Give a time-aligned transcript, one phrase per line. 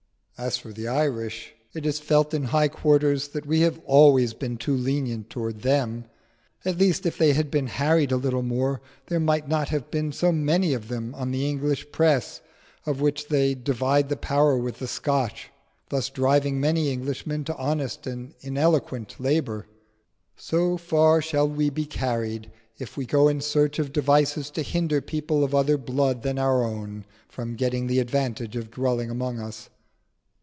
[0.37, 4.57] As for the Irish, it is felt in high quarters that we have always been
[4.57, 6.05] too lenient towards them;
[6.65, 10.11] at least, if they had been harried a little more there might not have been
[10.11, 12.41] so many of them on the English press,
[12.87, 15.51] of which they divide the power with the Scotch,
[15.89, 19.67] thus driving many Englishmen to honest and ineloquent labour.
[20.37, 25.01] So far shall we be carried if we go in search of devices to hinder
[25.01, 29.69] people of other blood than our own from getting the advantage of dwelling among us.